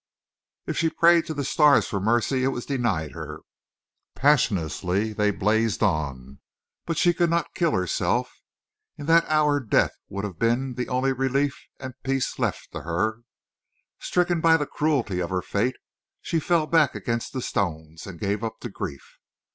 [0.65, 3.41] If she prayed to the stars for mercy, it was denied her.
[4.15, 6.39] Passionlessly they blazed on.
[6.87, 8.41] But she could not kill herself.
[8.97, 13.21] In that hour death would have been the only relief and peace left to her.
[13.99, 15.75] Stricken by the cruelty of her fate,
[16.19, 19.19] she fell back against the stones and gave up to grief.